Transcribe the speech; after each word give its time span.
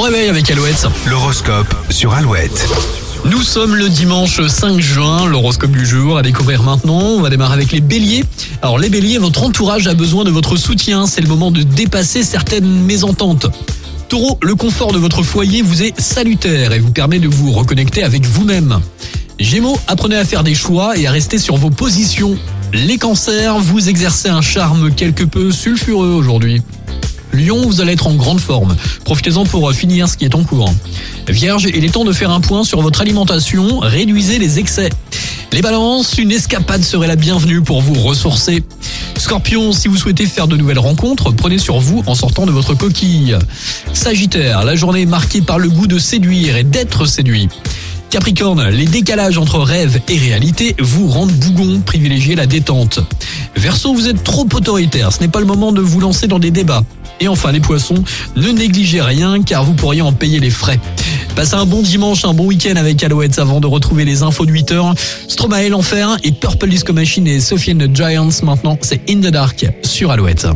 réveil 0.00 0.28
avec 0.28 0.50
Alouette. 0.50 0.86
L'horoscope 1.06 1.74
sur 1.90 2.12
Alouette. 2.12 2.68
Nous 3.24 3.42
sommes 3.42 3.74
le 3.74 3.88
dimanche 3.88 4.46
5 4.46 4.78
juin, 4.80 5.26
l'horoscope 5.26 5.70
du 5.70 5.86
jour 5.86 6.18
à 6.18 6.22
découvrir 6.22 6.62
maintenant. 6.62 7.00
On 7.00 7.20
va 7.20 7.30
démarrer 7.30 7.54
avec 7.54 7.72
les 7.72 7.80
béliers. 7.80 8.24
Alors 8.62 8.78
les 8.78 8.88
béliers, 8.88 9.18
votre 9.18 9.42
entourage 9.42 9.86
a 9.86 9.94
besoin 9.94 10.24
de 10.24 10.30
votre 10.30 10.56
soutien. 10.56 11.06
C'est 11.06 11.20
le 11.20 11.28
moment 11.28 11.50
de 11.50 11.62
dépasser 11.62 12.22
certaines 12.22 12.68
mésententes. 12.68 13.46
Taureau, 14.08 14.38
le 14.42 14.54
confort 14.54 14.92
de 14.92 14.98
votre 14.98 15.22
foyer 15.22 15.62
vous 15.62 15.82
est 15.82 15.98
salutaire 16.00 16.72
et 16.72 16.78
vous 16.78 16.92
permet 16.92 17.18
de 17.18 17.28
vous 17.28 17.52
reconnecter 17.52 18.02
avec 18.02 18.24
vous-même. 18.24 18.80
Gémeaux, 19.38 19.78
apprenez 19.88 20.16
à 20.16 20.24
faire 20.24 20.44
des 20.44 20.54
choix 20.54 20.96
et 20.96 21.06
à 21.06 21.10
rester 21.10 21.38
sur 21.38 21.56
vos 21.56 21.70
positions. 21.70 22.38
Les 22.72 22.98
cancers, 22.98 23.58
vous 23.58 23.88
exercez 23.88 24.28
un 24.28 24.42
charme 24.42 24.92
quelque 24.94 25.24
peu 25.24 25.50
sulfureux 25.50 26.08
aujourd'hui. 26.08 26.62
Lion, 27.36 27.62
vous 27.62 27.80
allez 27.80 27.92
être 27.92 28.06
en 28.06 28.14
grande 28.14 28.40
forme. 28.40 28.74
Profitez-en 29.04 29.44
pour 29.44 29.72
finir 29.72 30.08
ce 30.08 30.16
qui 30.16 30.24
est 30.24 30.34
en 30.34 30.42
cours. 30.42 30.72
Vierge, 31.28 31.68
il 31.74 31.84
est 31.84 31.90
temps 31.90 32.04
de 32.04 32.12
faire 32.12 32.30
un 32.30 32.40
point 32.40 32.64
sur 32.64 32.80
votre 32.80 33.00
alimentation. 33.00 33.80
Réduisez 33.80 34.38
les 34.38 34.58
excès. 34.58 34.90
Les 35.52 35.62
balances, 35.62 36.18
une 36.18 36.32
escapade 36.32 36.82
serait 36.82 37.06
la 37.06 37.16
bienvenue 37.16 37.62
pour 37.62 37.80
vous 37.80 37.94
ressourcer. 37.94 38.62
Scorpion, 39.16 39.72
si 39.72 39.88
vous 39.88 39.96
souhaitez 39.96 40.26
faire 40.26 40.48
de 40.48 40.56
nouvelles 40.56 40.78
rencontres, 40.78 41.30
prenez 41.32 41.58
sur 41.58 41.78
vous 41.78 42.02
en 42.06 42.14
sortant 42.14 42.46
de 42.46 42.52
votre 42.52 42.74
coquille. 42.74 43.36
Sagittaire, 43.92 44.64
la 44.64 44.76
journée 44.76 45.02
est 45.02 45.06
marquée 45.06 45.40
par 45.40 45.58
le 45.58 45.68
goût 45.68 45.86
de 45.86 45.98
séduire 45.98 46.56
et 46.56 46.64
d'être 46.64 47.06
séduit. 47.06 47.48
Capricorne, 48.10 48.68
les 48.68 48.84
décalages 48.84 49.38
entre 49.38 49.58
rêve 49.58 50.00
et 50.08 50.16
réalité 50.16 50.76
vous 50.78 51.08
rendent 51.08 51.32
bougon, 51.32 51.80
privilégiez 51.80 52.34
la 52.34 52.46
détente. 52.46 53.00
Verseau, 53.56 53.94
vous 53.94 54.08
êtes 54.08 54.22
trop 54.22 54.46
autoritaire, 54.52 55.12
ce 55.12 55.20
n'est 55.20 55.28
pas 55.28 55.40
le 55.40 55.46
moment 55.46 55.72
de 55.72 55.80
vous 55.80 56.00
lancer 56.00 56.26
dans 56.26 56.38
des 56.38 56.50
débats. 56.50 56.84
Et 57.20 57.28
enfin 57.28 57.52
les 57.52 57.60
poissons, 57.60 58.02
ne 58.36 58.50
négligez 58.50 59.00
rien 59.00 59.42
car 59.42 59.64
vous 59.64 59.74
pourriez 59.74 60.02
en 60.02 60.12
payer 60.12 60.40
les 60.40 60.50
frais. 60.50 60.78
Passez 61.34 61.54
un 61.54 61.66
bon 61.66 61.82
dimanche, 61.82 62.24
un 62.24 62.34
bon 62.34 62.46
week-end 62.46 62.76
avec 62.76 63.02
Alouette 63.02 63.38
avant 63.38 63.60
de 63.60 63.66
retrouver 63.66 64.04
les 64.04 64.22
infos 64.22 64.46
de 64.46 64.52
8h. 64.52 64.96
Stromae 65.28 65.68
l'enfer 65.68 66.16
et 66.24 66.32
Purple 66.32 66.68
Disco 66.68 66.92
Machine 66.92 67.26
et 67.26 67.40
Sophie 67.40 67.72
and 67.72 67.78
the 67.78 67.94
Giants 67.94 68.42
maintenant, 68.42 68.78
c'est 68.80 69.00
In 69.10 69.20
the 69.20 69.32
Dark 69.32 69.66
sur 69.82 70.10
Alouette. 70.10 70.46